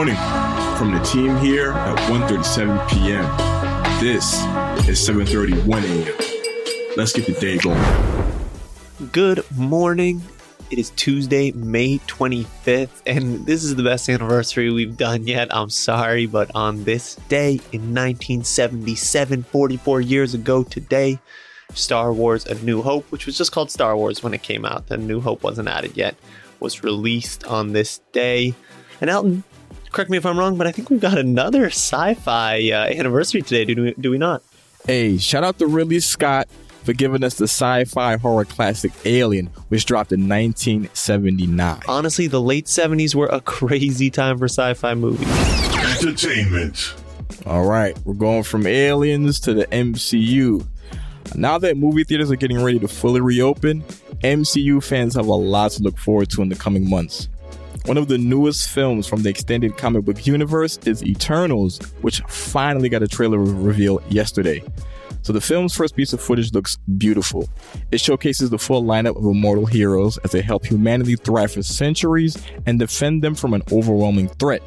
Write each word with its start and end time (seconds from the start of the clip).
morning 0.00 0.16
from 0.78 0.92
the 0.92 1.00
team 1.00 1.36
here 1.36 1.72
at 1.72 1.98
1.37 2.10 2.88
p.m. 2.88 3.22
This 4.00 4.32
is 4.88 4.98
7.31 5.06 5.84
a.m. 5.84 6.96
Let's 6.96 7.12
get 7.12 7.26
the 7.26 7.34
day 7.34 7.58
going. 7.58 9.12
Good 9.12 9.44
morning. 9.58 10.22
It 10.70 10.78
is 10.78 10.88
Tuesday, 10.96 11.50
May 11.52 11.98
25th, 11.98 13.02
and 13.04 13.44
this 13.44 13.62
is 13.62 13.74
the 13.76 13.82
best 13.82 14.08
anniversary 14.08 14.70
we've 14.70 14.96
done 14.96 15.26
yet. 15.26 15.54
I'm 15.54 15.68
sorry, 15.68 16.24
but 16.24 16.50
on 16.54 16.84
this 16.84 17.16
day 17.28 17.60
in 17.70 17.94
1977, 17.94 19.42
44 19.42 20.00
years 20.00 20.32
ago 20.32 20.62
today, 20.62 21.18
Star 21.74 22.10
Wars 22.10 22.46
A 22.46 22.54
New 22.64 22.80
Hope, 22.80 23.04
which 23.12 23.26
was 23.26 23.36
just 23.36 23.52
called 23.52 23.70
Star 23.70 23.94
Wars 23.94 24.22
when 24.22 24.32
it 24.32 24.42
came 24.42 24.64
out, 24.64 24.86
the 24.86 24.96
New 24.96 25.20
Hope 25.20 25.42
wasn't 25.42 25.68
added 25.68 25.94
yet, 25.94 26.14
was 26.58 26.82
released 26.82 27.44
on 27.44 27.74
this 27.74 27.98
day. 28.12 28.54
And 29.02 29.10
Elton, 29.10 29.44
correct 29.90 30.10
me 30.10 30.16
if 30.16 30.26
I'm 30.26 30.38
wrong, 30.38 30.56
but 30.56 30.66
I 30.66 30.72
think 30.72 30.90
we've 30.90 31.00
got 31.00 31.18
another 31.18 31.66
sci 31.66 32.14
fi 32.14 32.70
uh, 32.70 32.86
anniversary 32.86 33.42
today, 33.42 33.64
do 33.74 33.82
we, 33.82 33.94
do 33.94 34.10
we 34.10 34.18
not? 34.18 34.42
Hey, 34.86 35.18
shout 35.18 35.44
out 35.44 35.58
to 35.58 35.66
Ridley 35.66 36.00
Scott 36.00 36.48
for 36.84 36.92
giving 36.92 37.22
us 37.22 37.34
the 37.34 37.44
sci 37.44 37.84
fi 37.84 38.16
horror 38.16 38.44
classic 38.44 38.92
Alien, 39.04 39.46
which 39.68 39.84
dropped 39.84 40.12
in 40.12 40.28
1979. 40.28 41.82
Honestly, 41.86 42.26
the 42.26 42.40
late 42.40 42.66
70s 42.66 43.14
were 43.14 43.26
a 43.26 43.40
crazy 43.40 44.10
time 44.10 44.38
for 44.38 44.46
sci 44.46 44.74
fi 44.74 44.94
movies. 44.94 45.28
Entertainment. 46.02 46.94
All 47.46 47.66
right, 47.66 47.96
we're 48.04 48.14
going 48.14 48.42
from 48.42 48.66
Aliens 48.66 49.40
to 49.40 49.54
the 49.54 49.66
MCU. 49.66 50.66
Now 51.34 51.58
that 51.58 51.76
movie 51.76 52.04
theaters 52.04 52.30
are 52.30 52.36
getting 52.36 52.62
ready 52.62 52.78
to 52.80 52.88
fully 52.88 53.20
reopen, 53.20 53.82
MCU 54.22 54.82
fans 54.82 55.14
have 55.14 55.26
a 55.26 55.34
lot 55.34 55.72
to 55.72 55.82
look 55.82 55.96
forward 55.96 56.30
to 56.30 56.42
in 56.42 56.48
the 56.48 56.56
coming 56.56 56.88
months. 56.88 57.28
One 57.86 57.96
of 57.96 58.08
the 58.08 58.18
newest 58.18 58.68
films 58.68 59.06
from 59.06 59.22
the 59.22 59.30
extended 59.30 59.76
comic 59.76 60.04
book 60.04 60.26
universe 60.26 60.78
is 60.84 61.02
Eternals, 61.02 61.78
which 62.02 62.20
finally 62.28 62.88
got 62.88 63.02
a 63.02 63.08
trailer 63.08 63.38
reveal 63.38 64.02
yesterday. 64.08 64.62
So 65.22 65.32
the 65.32 65.40
film's 65.40 65.74
first 65.74 65.96
piece 65.96 66.12
of 66.12 66.20
footage 66.20 66.52
looks 66.52 66.76
beautiful. 66.98 67.48
It 67.90 68.00
showcases 68.00 68.50
the 68.50 68.58
full 68.58 68.82
lineup 68.82 69.16
of 69.16 69.24
immortal 69.24 69.66
heroes 69.66 70.18
as 70.18 70.32
they 70.32 70.40
help 70.40 70.66
humanity 70.66 71.16
thrive 71.16 71.52
for 71.52 71.62
centuries 71.62 72.42
and 72.66 72.78
defend 72.78 73.22
them 73.22 73.34
from 73.34 73.54
an 73.54 73.62
overwhelming 73.72 74.28
threat. 74.28 74.62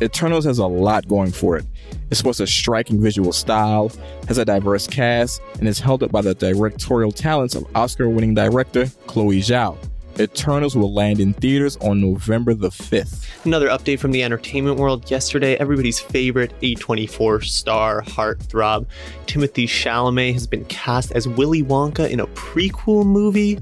Eternals 0.00 0.44
has 0.44 0.58
a 0.58 0.66
lot 0.66 1.06
going 1.08 1.30
for 1.30 1.56
it. 1.56 1.64
It 2.10 2.16
sports 2.16 2.40
a 2.40 2.46
striking 2.46 3.00
visual 3.00 3.32
style, 3.32 3.90
has 4.28 4.38
a 4.38 4.44
diverse 4.44 4.86
cast, 4.86 5.40
and 5.58 5.68
is 5.68 5.78
held 5.78 6.02
up 6.02 6.10
by 6.10 6.22
the 6.22 6.34
directorial 6.34 7.12
talents 7.12 7.54
of 7.54 7.66
Oscar 7.76 8.08
winning 8.08 8.34
director 8.34 8.86
Chloe 9.06 9.40
Zhao. 9.40 9.78
Eternals 10.22 10.76
will 10.76 10.92
land 10.92 11.20
in 11.20 11.32
theaters 11.34 11.76
on 11.78 12.00
November 12.00 12.54
the 12.54 12.70
5th. 12.70 13.28
Another 13.44 13.68
update 13.68 13.98
from 13.98 14.12
the 14.12 14.22
entertainment 14.22 14.78
world 14.78 15.10
yesterday. 15.10 15.56
Everybody's 15.56 15.98
favorite 15.98 16.52
A24 16.60 17.44
star 17.44 18.02
heartthrob, 18.02 18.86
Timothy 19.26 19.66
Chalamet, 19.66 20.34
has 20.34 20.46
been 20.46 20.64
cast 20.66 21.12
as 21.12 21.26
Willy 21.26 21.62
Wonka 21.62 22.08
in 22.08 22.20
a 22.20 22.26
prequel 22.28 23.04
movie. 23.04 23.58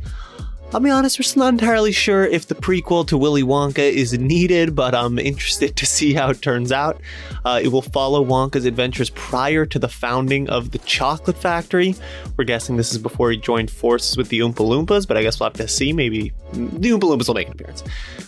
I'll 0.73 0.79
be 0.79 0.89
honest, 0.89 1.19
we're 1.19 1.25
still 1.25 1.43
not 1.43 1.55
entirely 1.55 1.91
sure 1.91 2.25
if 2.25 2.47
the 2.47 2.55
prequel 2.55 3.05
to 3.09 3.19
Willy 3.19 3.43
Wonka 3.43 3.81
is 3.81 4.17
needed, 4.17 4.77
but 4.77 4.95
I'm 4.95 5.19
interested 5.19 5.75
to 5.75 5.85
see 5.85 6.15
how 6.15 6.31
it 6.31 6.43
turns 6.43 6.71
out. 6.71 7.01
Uh, 7.45 7.61
it 7.61 7.69
will 7.73 7.83
follow 7.83 8.25
Wonka's 8.25 8.67
adventures 8.67 9.11
prior 9.11 9.67
to 9.67 9.81
the 9.81 9.89
founding 9.89 10.49
of 10.49 10.71
the 10.71 10.79
chocolate 10.79 11.37
factory. 11.37 11.97
We're 12.37 12.45
guessing 12.45 12.77
this 12.77 12.93
is 12.93 12.99
before 12.99 13.33
he 13.33 13.37
joined 13.37 13.69
forces 13.69 14.17
with 14.17 14.29
the 14.29 14.39
Oompa 14.39 14.59
Loompas, 14.59 15.09
but 15.09 15.17
I 15.17 15.25
guess 15.25 15.41
we'll 15.41 15.49
have 15.49 15.55
to 15.55 15.67
see. 15.67 15.93
Maybe 15.93 16.33
the 16.53 16.91
Oompa 16.91 17.01
Loompas 17.01 17.27
will 17.27 17.35
make 17.35 17.49
an 17.49 17.55
appearance, 17.55 17.83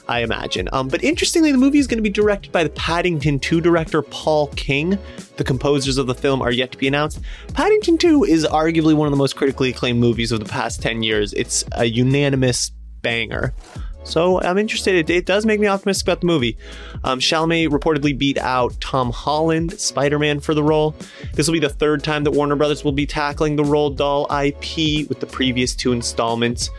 I 0.09 0.23
imagine. 0.23 0.69
Um, 0.73 0.89
but 0.89 1.05
interestingly, 1.05 1.53
the 1.53 1.59
movie 1.59 1.79
is 1.79 1.87
going 1.87 1.99
to 1.99 2.03
be 2.03 2.11
directed 2.11 2.51
by 2.51 2.65
the 2.65 2.71
Paddington 2.71 3.39
2 3.39 3.61
director 3.61 4.03
Paul 4.03 4.49
King. 4.49 4.99
The 5.37 5.45
composers 5.45 5.97
of 5.97 6.09
the 6.09 6.15
film 6.15 6.43
are 6.43 6.53
yet 6.53 6.73
to 6.73 6.79
be 6.79 6.89
announced. 6.89 7.21
Paddington 7.55 7.99
2 7.99 8.25
is 8.25 8.45
arguably 8.45 8.95
one 8.95 9.07
of 9.07 9.13
the 9.13 9.17
most 9.17 9.37
critically 9.37 9.71
acclaimed 9.71 10.01
movies 10.01 10.33
of 10.33 10.41
the 10.41 10.47
past 10.47 10.83
10 10.83 11.03
years. 11.03 11.33
It's 11.33 11.65
a 11.73 11.85
unanimous 11.85 12.32
banger. 13.03 13.53
So 14.05 14.41
I'm 14.41 14.59
interested. 14.59 14.97
It, 14.97 15.11
it, 15.11 15.27
does 15.27 15.47
make 15.47 15.61
me 15.61 15.69
optimistic 15.69 16.07
about 16.09 16.21
the 16.21 16.27
movie. 16.27 16.57
Um, 17.05 17.21
Chalamet 17.21 17.69
reportedly 17.69 18.17
beat 18.17 18.39
out 18.39 18.81
Tom 18.81 19.13
Holland, 19.13 19.79
Spider-Man, 19.79 20.41
for 20.41 20.55
the 20.55 20.63
role. 20.63 20.97
This 21.35 21.47
will 21.47 21.53
be 21.53 21.61
the 21.61 21.69
third 21.69 22.03
time 22.03 22.25
that 22.25 22.33
Warner 22.33 22.57
Brothers 22.57 22.85
will 22.85 22.93
be 22.93 23.07
tackling 23.07 23.57
the 23.57 23.63
Roald 23.63 23.97
Dahl 23.97 24.25
IP 24.25 25.09
with 25.09 25.21
the 25.21 25.27
previous 25.27 25.75
two 25.75 25.93
installments 25.93 26.71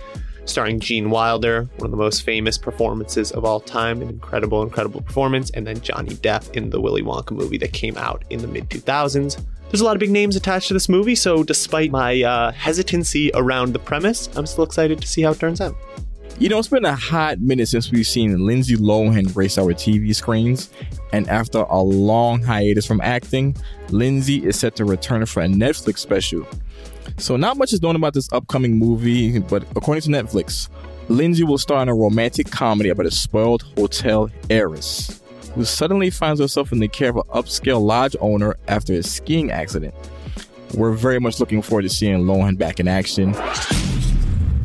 starring 0.45 0.79
Gene 0.79 1.09
Wilder, 1.09 1.67
one 1.77 1.85
of 1.85 1.91
the 1.91 1.97
most 1.97 2.23
famous 2.23 2.57
performances 2.57 3.31
of 3.31 3.45
all 3.45 3.59
time, 3.59 4.01
an 4.01 4.09
incredible, 4.09 4.61
incredible 4.63 5.01
performance, 5.01 5.49
and 5.51 5.65
then 5.65 5.79
Johnny 5.81 6.11
Depp 6.15 6.55
in 6.55 6.69
the 6.69 6.79
Willy 6.79 7.01
Wonka 7.01 7.31
movie 7.31 7.57
that 7.57 7.73
came 7.73 7.97
out 7.97 8.23
in 8.29 8.41
the 8.41 8.47
mid 8.47 8.69
2000s. 8.69 9.41
There's 9.69 9.81
a 9.81 9.85
lot 9.85 9.95
of 9.95 9.99
big 9.99 10.11
names 10.11 10.35
attached 10.35 10.67
to 10.67 10.73
this 10.73 10.87
movie, 10.87 11.15
so 11.15 11.43
despite 11.43 11.89
my 11.89 12.21
uh, 12.21 12.51
hesitancy 12.51 13.31
around 13.33 13.73
the 13.73 13.79
premise, 13.79 14.29
I'm 14.37 14.45
still 14.45 14.63
excited 14.63 15.01
to 15.01 15.07
see 15.07 15.23
how 15.23 15.31
it 15.31 15.39
turns 15.39 15.61
out. 15.61 15.75
You 16.39 16.49
know, 16.49 16.57
it's 16.57 16.67
been 16.67 16.83
a 16.83 16.95
hot 16.95 17.39
minute 17.39 17.67
since 17.67 17.91
we've 17.91 18.07
seen 18.07 18.45
Lindsay 18.45 18.75
Lohan 18.75 19.31
grace 19.33 19.59
our 19.59 19.71
TV 19.73 20.15
screens, 20.15 20.71
and 21.13 21.29
after 21.29 21.59
a 21.59 21.81
long 21.81 22.41
hiatus 22.41 22.87
from 22.87 23.01
acting, 23.01 23.55
Lindsay 23.89 24.43
is 24.43 24.57
set 24.57 24.75
to 24.77 24.85
return 24.85 25.25
for 25.27 25.43
a 25.43 25.45
Netflix 25.45 25.99
special. 25.99 26.45
So, 27.17 27.37
not 27.37 27.57
much 27.57 27.71
is 27.71 27.83
known 27.83 27.95
about 27.95 28.15
this 28.15 28.31
upcoming 28.33 28.77
movie, 28.77 29.37
but 29.39 29.63
according 29.75 30.01
to 30.01 30.09
Netflix, 30.09 30.69
Lindsay 31.07 31.43
will 31.43 31.59
star 31.59 31.83
in 31.83 31.87
a 31.87 31.93
romantic 31.93 32.49
comedy 32.49 32.89
about 32.89 33.05
a 33.05 33.11
spoiled 33.11 33.61
hotel 33.77 34.29
heiress 34.49 35.21
who 35.53 35.63
suddenly 35.63 36.09
finds 36.09 36.41
herself 36.41 36.71
in 36.71 36.79
the 36.79 36.87
care 36.87 37.11
of 37.11 37.17
an 37.17 37.23
upscale 37.33 37.81
lodge 37.81 38.15
owner 38.19 38.57
after 38.67 38.93
a 38.93 39.03
skiing 39.03 39.51
accident. 39.51 39.93
We're 40.73 40.93
very 40.93 41.19
much 41.19 41.39
looking 41.39 41.61
forward 41.61 41.83
to 41.83 41.89
seeing 41.89 42.23
Lohan 42.23 42.57
back 42.57 42.79
in 42.79 42.87
action. 42.87 43.35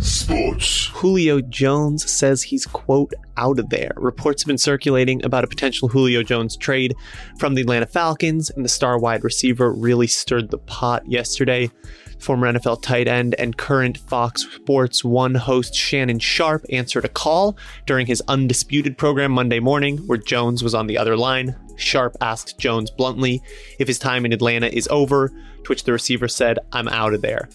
Sports. 0.01 0.87
Julio 0.87 1.41
Jones 1.41 2.11
says 2.11 2.43
he's, 2.43 2.67
quote, 2.67 3.13
out 3.37 3.59
of 3.59 3.71
there. 3.71 3.93
Reports 3.97 4.43
have 4.43 4.47
been 4.47 4.59
circulating 4.59 5.25
about 5.25 5.45
a 5.45 5.49
potential 5.49 5.89
Julio 5.89 6.23
Jones 6.23 6.57
trade 6.57 6.95
from 7.39 7.55
the 7.55 7.63
Atlanta 7.63 7.87
Falcons, 7.87 8.51
and 8.51 8.65
the 8.65 8.69
star 8.69 8.99
wide 8.99 9.25
receiver 9.25 9.73
really 9.73 10.07
stirred 10.07 10.51
the 10.51 10.59
pot 10.59 11.07
yesterday. 11.11 11.71
Former 12.19 12.53
NFL 12.53 12.83
tight 12.83 13.09
end 13.09 13.35
and 13.39 13.57
current 13.57 13.99
Fox 13.99 14.43
Sports 14.43 15.05
1 15.05 15.35
host 15.35 15.75
Shannon 15.75 16.19
Sharpe 16.19 16.65
answered 16.71 17.05
a 17.05 17.09
call 17.09 17.57
during 17.87 18.07
his 18.07 18.23
Undisputed 18.29 18.99
program 18.99 19.33
Monday 19.33 19.61
morning, 19.61 19.99
where 19.99 20.19
Jones 20.19 20.63
was 20.63 20.75
on 20.75 20.87
the 20.87 20.99
other 20.99 21.17
line. 21.17 21.57
Sharpe 21.77 22.17
asked 22.21 22.59
Jones 22.59 22.91
bluntly 22.91 23.41
if 23.79 23.87
his 23.87 23.99
time 23.99 24.25
in 24.25 24.33
Atlanta 24.33 24.67
is 24.67 24.89
over, 24.91 25.29
to 25.29 25.69
which 25.69 25.85
the 25.85 25.93
receiver 25.93 26.29
said, 26.29 26.59
I'm 26.73 26.89
out 26.89 27.15
of 27.15 27.23
there. 27.23 27.49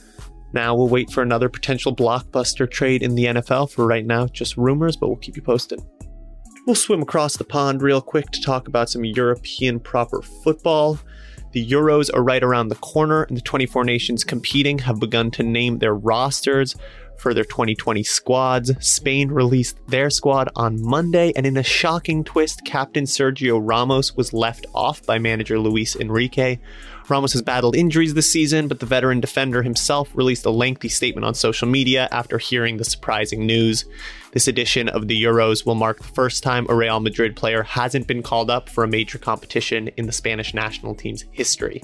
Now 0.54 0.76
we'll 0.76 0.88
wait 0.88 1.12
for 1.12 1.22
another 1.22 1.50
potential 1.50 1.96
blockbuster 1.96 2.70
trade 2.70 3.02
in 3.02 3.16
the 3.16 3.26
NFL. 3.26 3.72
For 3.72 3.86
right 3.86 4.06
now, 4.06 4.28
just 4.28 4.56
rumors, 4.56 4.96
but 4.96 5.08
we'll 5.08 5.18
keep 5.18 5.36
you 5.36 5.42
posted. 5.42 5.82
We'll 6.66 6.76
swim 6.76 7.02
across 7.02 7.36
the 7.36 7.44
pond 7.44 7.82
real 7.82 8.02
quick 8.02 8.30
to 8.32 8.42
talk 8.42 8.68
about 8.68 8.90
some 8.90 9.04
European 9.04 9.80
proper 9.80 10.22
football. 10.22 11.00
The 11.52 11.68
Euros 11.68 12.10
are 12.14 12.24
right 12.24 12.42
around 12.42 12.70
the 12.70 12.76
corner, 12.76 13.24
and 13.24 13.36
the 13.36 13.42
24 13.42 13.84
nations 13.84 14.24
competing 14.24 14.80
have 14.80 15.00
begun 15.00 15.30
to 15.32 15.44
name 15.44 15.80
their 15.80 15.94
rosters 15.94 16.76
for 17.24 17.34
their 17.34 17.46
2020 17.46 18.04
squads. 18.04 18.72
Spain 18.86 19.30
released 19.30 19.78
their 19.88 20.10
squad 20.10 20.50
on 20.58 20.84
Monday, 20.84 21.32
and 21.38 21.46
in 21.46 21.56
a 21.56 21.64
shocking 21.64 22.22
twist, 22.26 22.66
captain 22.66 23.06
Sergio 23.06 23.62
Ramos 23.64 24.14
was 24.14 24.34
left 24.34 24.66
off 24.76 25.04
by 25.06 25.18
manager 25.18 25.58
Luis 25.58 25.96
Enrique. 25.96 26.60
Ramos 27.08 27.32
has 27.32 27.42
battled 27.42 27.78
injuries 27.78 28.14
this 28.14 28.30
season, 28.30 28.68
but 28.68 28.82
the 28.82 28.86
veteran 28.86 29.22
defender 29.22 29.64
himself 29.64 30.10
released 30.14 30.46
a 30.46 30.50
lengthy 30.50 30.90
statement 30.90 31.24
on 31.24 31.34
social 31.34 31.68
media 31.68 32.10
after 32.12 32.38
hearing 32.38 32.76
the 32.76 32.84
surprising 32.84 33.46
news. 33.46 33.86
This 34.34 34.50
edition 34.50 34.90
of 34.90 35.08
the 35.08 35.24
Euros 35.24 35.66
will 35.66 35.76
mark 35.76 36.00
the 36.00 36.04
first 36.04 36.44
time 36.44 36.66
a 36.68 36.76
Real 36.76 37.00
Madrid 37.00 37.38
player 37.38 37.64
hasn't 37.64 38.06
been 38.06 38.22
called 38.22 38.50
up 38.50 38.70
for 38.70 38.84
a 38.84 38.88
major 38.88 39.18
competition 39.18 39.88
in 39.96 40.08
the 40.08 40.12
Spanish 40.12 40.54
national 40.54 40.94
team's 40.94 41.24
history. 41.32 41.82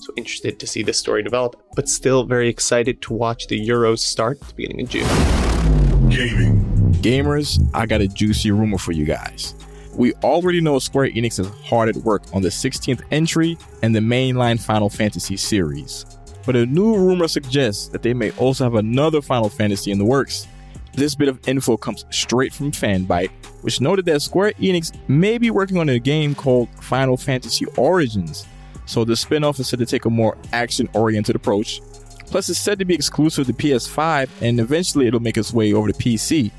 So 0.00 0.14
interested 0.16 0.58
to 0.58 0.66
see 0.66 0.82
this 0.82 0.96
story 0.96 1.22
develop, 1.22 1.62
but 1.76 1.86
still 1.86 2.24
very 2.24 2.48
excited 2.48 3.02
to 3.02 3.12
watch 3.12 3.48
the 3.48 3.60
Euros 3.60 3.98
start 3.98 4.40
at 4.40 4.48
the 4.48 4.54
beginning 4.54 4.80
of 4.80 4.88
June. 4.88 6.08
Gaming. 6.08 6.64
Gamers, 7.02 7.60
I 7.74 7.84
got 7.84 8.00
a 8.00 8.08
juicy 8.08 8.50
rumor 8.50 8.78
for 8.78 8.92
you 8.92 9.04
guys. 9.04 9.54
We 9.94 10.14
already 10.24 10.62
know 10.62 10.78
Square 10.78 11.10
Enix 11.10 11.38
is 11.38 11.48
hard 11.64 11.90
at 11.90 11.96
work 11.96 12.22
on 12.32 12.40
the 12.40 12.48
16th 12.48 13.02
entry 13.10 13.58
and 13.82 13.94
the 13.94 14.00
mainline 14.00 14.58
Final 14.58 14.88
Fantasy 14.88 15.36
series. 15.36 16.06
But 16.46 16.56
a 16.56 16.64
new 16.64 16.96
rumor 16.96 17.28
suggests 17.28 17.88
that 17.88 18.02
they 18.02 18.14
may 18.14 18.30
also 18.32 18.64
have 18.64 18.76
another 18.76 19.20
Final 19.20 19.50
Fantasy 19.50 19.90
in 19.90 19.98
the 19.98 20.06
works. 20.06 20.46
This 20.94 21.14
bit 21.14 21.28
of 21.28 21.46
info 21.46 21.76
comes 21.76 22.06
straight 22.08 22.54
from 22.54 22.72
Fanbyte, 22.72 23.30
which 23.60 23.82
noted 23.82 24.06
that 24.06 24.22
Square 24.22 24.52
Enix 24.52 24.96
may 25.08 25.36
be 25.36 25.50
working 25.50 25.76
on 25.76 25.90
a 25.90 25.98
game 25.98 26.34
called 26.34 26.70
Final 26.80 27.18
Fantasy 27.18 27.66
Origins. 27.76 28.46
So 28.90 29.04
the 29.04 29.14
spin-off 29.14 29.60
is 29.60 29.68
said 29.68 29.78
to 29.78 29.86
take 29.86 30.06
a 30.06 30.10
more 30.10 30.36
action-oriented 30.52 31.36
approach. 31.36 31.80
Plus, 32.26 32.48
it's 32.48 32.58
said 32.58 32.80
to 32.80 32.84
be 32.84 32.92
exclusive 32.92 33.46
to 33.46 33.52
PS5, 33.52 34.28
and 34.42 34.58
eventually 34.58 35.06
it'll 35.06 35.20
make 35.20 35.36
its 35.36 35.52
way 35.52 35.72
over 35.72 35.92
to 35.92 35.94
PC. 35.94 36.50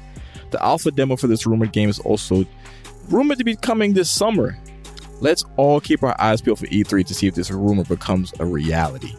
The 0.50 0.64
alpha 0.64 0.92
demo 0.92 1.18
for 1.18 1.28
this 1.28 1.46
rumored 1.46 1.74
game 1.74 1.90
is 1.90 2.00
also 2.00 2.46
rumored 3.10 3.38
to 3.40 3.44
be 3.44 3.58
coming 3.58 3.92
this 3.92 4.10
summer. 4.10 4.58
Let's 5.20 5.44
all 5.58 5.82
keep 5.82 6.04
our 6.04 6.16
eyes 6.22 6.42
peeled 6.42 6.60
for 6.60 6.68
E3 6.68 7.06
to 7.06 7.14
see 7.14 7.28
if 7.28 7.36
this 7.36 7.52
rumor 7.52 7.84
becomes 7.84 8.32
a 8.40 8.46
reality. 8.46 9.14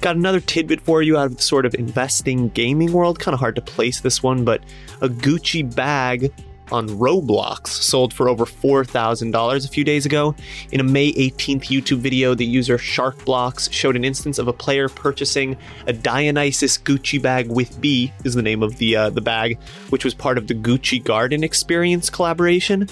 Got 0.00 0.16
another 0.16 0.40
tidbit 0.40 0.80
for 0.80 1.02
you 1.02 1.16
out 1.16 1.26
of 1.26 1.36
the 1.36 1.42
sort 1.42 1.64
of 1.64 1.76
investing 1.76 2.48
gaming 2.48 2.92
world. 2.92 3.20
Kind 3.20 3.34
of 3.34 3.38
hard 3.38 3.54
to 3.54 3.62
place 3.62 4.00
this 4.00 4.24
one, 4.24 4.44
but 4.44 4.64
a 5.02 5.08
Gucci 5.08 5.72
bag 5.72 6.32
on 6.74 6.88
Roblox 6.88 7.68
sold 7.68 8.12
for 8.12 8.28
over 8.28 8.44
$4,000 8.44 9.64
a 9.64 9.68
few 9.68 9.84
days 9.84 10.04
ago. 10.04 10.34
In 10.72 10.80
a 10.80 10.82
May 10.82 11.12
18th 11.12 11.66
YouTube 11.66 11.98
video, 11.98 12.34
the 12.34 12.44
user 12.44 12.76
Sharkblox 12.76 13.72
showed 13.72 13.94
an 13.94 14.04
instance 14.04 14.40
of 14.40 14.48
a 14.48 14.52
player 14.52 14.88
purchasing 14.88 15.56
a 15.86 15.92
Dionysus 15.92 16.76
Gucci 16.76 17.22
bag 17.22 17.48
with 17.48 17.80
Bee 17.80 18.12
is 18.24 18.34
the 18.34 18.42
name 18.42 18.62
of 18.62 18.78
the 18.78 18.96
uh, 18.96 19.10
the 19.10 19.20
bag, 19.20 19.58
which 19.90 20.04
was 20.04 20.14
part 20.14 20.36
of 20.36 20.48
the 20.48 20.54
Gucci 20.54 21.02
Garden 21.02 21.44
Experience 21.44 22.10
collaboration. 22.10 22.88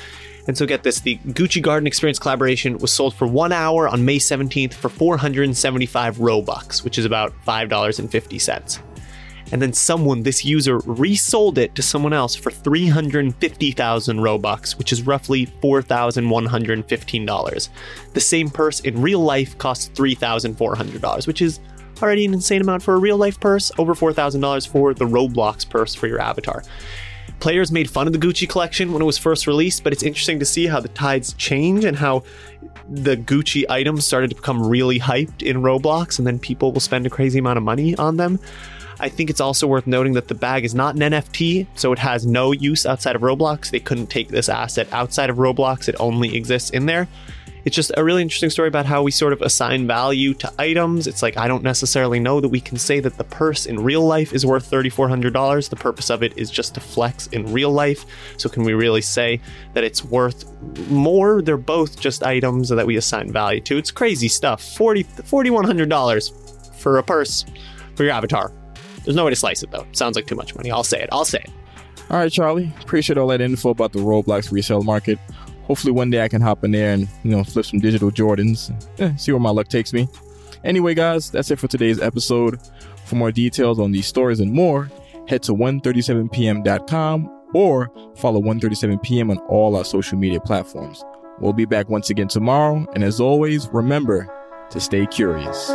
And 0.46 0.56
so 0.56 0.64
get 0.64 0.84
this, 0.84 1.00
the 1.00 1.18
Gucci 1.18 1.60
Garden 1.60 1.86
Experience 1.86 2.18
collaboration 2.18 2.78
was 2.78 2.92
sold 2.92 3.14
for 3.14 3.26
one 3.26 3.52
hour 3.52 3.88
on 3.88 4.04
May 4.04 4.18
17th 4.18 4.74
for 4.74 4.88
475 4.88 6.16
Robux, 6.18 6.84
which 6.84 6.98
is 6.98 7.04
about 7.04 7.32
$5.50 7.46 8.91
and 9.52 9.62
then 9.62 9.72
someone, 9.72 10.22
this 10.22 10.44
user, 10.44 10.78
resold 10.78 11.58
it 11.58 11.74
to 11.76 11.82
someone 11.82 12.12
else 12.12 12.34
for 12.34 12.50
350,000 12.50 14.16
Robux, 14.16 14.76
which 14.78 14.92
is 14.92 15.06
roughly 15.06 15.46
$4,115. 15.62 17.68
The 18.14 18.20
same 18.20 18.50
purse 18.50 18.80
in 18.80 19.00
real 19.00 19.20
life 19.20 19.56
costs 19.58 19.90
$3,400, 19.90 21.26
which 21.26 21.42
is 21.42 21.60
already 22.02 22.24
an 22.24 22.34
insane 22.34 22.62
amount 22.62 22.82
for 22.82 22.94
a 22.94 22.98
real 22.98 23.18
life 23.18 23.38
purse, 23.38 23.70
over 23.78 23.94
$4,000 23.94 24.66
for 24.66 24.94
the 24.94 25.04
Roblox 25.04 25.68
purse 25.68 25.94
for 25.94 26.08
your 26.08 26.20
avatar. 26.20 26.64
Players 27.38 27.70
made 27.70 27.90
fun 27.90 28.06
of 28.06 28.12
the 28.12 28.18
Gucci 28.18 28.48
collection 28.48 28.92
when 28.92 29.02
it 29.02 29.04
was 29.04 29.18
first 29.18 29.46
released, 29.46 29.84
but 29.84 29.92
it's 29.92 30.02
interesting 30.02 30.38
to 30.38 30.44
see 30.44 30.66
how 30.66 30.80
the 30.80 30.88
tides 30.88 31.34
change 31.34 31.84
and 31.84 31.96
how 31.96 32.24
the 32.88 33.16
Gucci 33.16 33.64
items 33.68 34.06
started 34.06 34.30
to 34.30 34.36
become 34.36 34.66
really 34.66 34.98
hyped 34.98 35.42
in 35.42 35.58
Roblox, 35.58 36.18
and 36.18 36.26
then 36.26 36.38
people 36.38 36.72
will 36.72 36.80
spend 36.80 37.06
a 37.06 37.10
crazy 37.10 37.38
amount 37.38 37.58
of 37.58 37.62
money 37.62 37.94
on 37.96 38.16
them. 38.16 38.38
I 39.02 39.08
think 39.08 39.30
it's 39.30 39.40
also 39.40 39.66
worth 39.66 39.88
noting 39.88 40.12
that 40.12 40.28
the 40.28 40.34
bag 40.34 40.64
is 40.64 40.76
not 40.76 40.94
an 40.94 41.00
NFT, 41.00 41.66
so 41.74 41.92
it 41.92 41.98
has 41.98 42.24
no 42.24 42.52
use 42.52 42.86
outside 42.86 43.16
of 43.16 43.22
Roblox. 43.22 43.70
They 43.70 43.80
couldn't 43.80 44.06
take 44.06 44.28
this 44.28 44.48
asset 44.48 44.86
outside 44.92 45.28
of 45.28 45.38
Roblox, 45.38 45.88
it 45.88 45.96
only 45.98 46.36
exists 46.36 46.70
in 46.70 46.86
there. 46.86 47.08
It's 47.64 47.76
just 47.76 47.92
a 47.96 48.02
really 48.02 48.22
interesting 48.22 48.50
story 48.50 48.68
about 48.68 48.86
how 48.86 49.02
we 49.02 49.10
sort 49.10 49.32
of 49.32 49.42
assign 49.42 49.86
value 49.86 50.34
to 50.34 50.52
items. 50.58 51.06
It's 51.06 51.22
like 51.22 51.36
I 51.36 51.46
don't 51.46 51.62
necessarily 51.62 52.18
know 52.18 52.40
that 52.40 52.48
we 52.48 52.60
can 52.60 52.76
say 52.76 53.00
that 53.00 53.18
the 53.18 53.24
purse 53.24 53.66
in 53.66 53.82
real 53.82 54.04
life 54.04 54.32
is 54.32 54.44
worth 54.44 54.68
$3,400. 54.70 55.68
The 55.68 55.76
purpose 55.76 56.10
of 56.10 56.22
it 56.22 56.36
is 56.36 56.50
just 56.50 56.74
to 56.74 56.80
flex 56.80 57.28
in 57.28 57.52
real 57.52 57.70
life. 57.70 58.04
So, 58.36 58.48
can 58.48 58.64
we 58.64 58.72
really 58.72 59.00
say 59.00 59.40
that 59.74 59.84
it's 59.84 60.04
worth 60.04 60.44
more? 60.90 61.40
They're 61.40 61.56
both 61.56 62.00
just 62.00 62.24
items 62.24 62.68
that 62.68 62.86
we 62.86 62.96
assign 62.96 63.32
value 63.32 63.60
to. 63.62 63.78
It's 63.78 63.90
crazy 63.90 64.28
stuff. 64.28 64.60
$4,100 64.62 65.86
$4, 65.88 66.76
for 66.76 66.98
a 66.98 67.02
purse 67.02 67.44
for 67.94 68.02
your 68.02 68.12
avatar. 68.12 68.52
There's 69.04 69.16
no 69.16 69.24
way 69.24 69.30
to 69.30 69.36
slice 69.36 69.62
it 69.62 69.70
though. 69.70 69.86
Sounds 69.92 70.16
like 70.16 70.26
too 70.26 70.36
much 70.36 70.54
money. 70.54 70.70
I'll 70.70 70.84
say 70.84 71.02
it. 71.02 71.08
I'll 71.12 71.24
say 71.24 71.38
it. 71.40 71.50
All 72.10 72.18
right, 72.18 72.30
Charlie. 72.30 72.72
Appreciate 72.82 73.18
all 73.18 73.28
that 73.28 73.40
info 73.40 73.70
about 73.70 73.92
the 73.92 74.00
Roblox 74.00 74.52
resale 74.52 74.82
market. 74.82 75.18
Hopefully, 75.64 75.92
one 75.92 76.10
day 76.10 76.22
I 76.22 76.28
can 76.28 76.42
hop 76.42 76.64
in 76.64 76.72
there 76.72 76.92
and 76.92 77.08
you 77.22 77.30
know 77.30 77.44
flip 77.44 77.64
some 77.64 77.78
digital 77.78 78.10
Jordans. 78.10 78.70
Eh, 79.00 79.14
see 79.16 79.32
where 79.32 79.40
my 79.40 79.50
luck 79.50 79.68
takes 79.68 79.92
me. 79.92 80.08
Anyway, 80.64 80.94
guys, 80.94 81.30
that's 81.30 81.50
it 81.50 81.58
for 81.58 81.68
today's 81.68 82.00
episode. 82.00 82.60
For 83.04 83.16
more 83.16 83.32
details 83.32 83.78
on 83.78 83.92
these 83.92 84.06
stories 84.06 84.40
and 84.40 84.52
more, 84.52 84.90
head 85.26 85.42
to 85.44 85.52
137pm.com 85.52 87.40
or 87.54 87.90
follow 88.16 88.40
137pm 88.40 89.30
on 89.30 89.38
all 89.48 89.76
our 89.76 89.84
social 89.84 90.18
media 90.18 90.40
platforms. 90.40 91.04
We'll 91.40 91.52
be 91.52 91.64
back 91.64 91.88
once 91.88 92.10
again 92.10 92.28
tomorrow, 92.28 92.86
and 92.94 93.02
as 93.02 93.20
always, 93.20 93.68
remember 93.68 94.28
to 94.70 94.80
stay 94.80 95.06
curious. 95.06 95.70